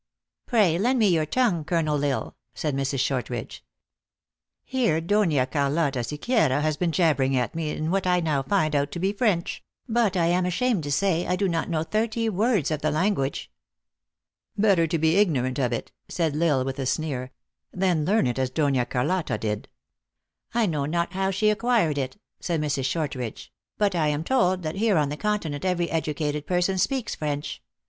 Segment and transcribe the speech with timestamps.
[0.47, 2.97] "Pray, lend me your tongue, Colonel L Isle," said Mrs.
[3.01, 3.63] Shortridge."
[4.63, 8.91] Here Dona Carlotta Sequiera has been jabbering at me in what I now find out
[8.93, 12.71] to be French; but I am ashamed to say, I do not know thirty words
[12.71, 13.51] of the language."
[14.57, 17.31] "Better to be ignorant of it," said L Isle with a sneer,
[17.71, 19.69] "than learn it as Dona Carlotta did.""
[20.55, 22.85] I know not how she acquired it," said Mrs.
[22.85, 27.13] Short ridge," but I am told that here on the continent every educated person speaks
[27.13, 27.61] French.